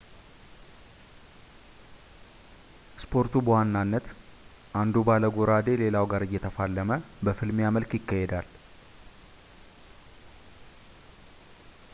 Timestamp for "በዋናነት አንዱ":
3.47-4.95